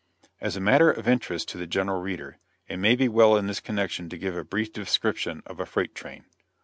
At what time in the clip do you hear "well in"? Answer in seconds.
3.07-3.45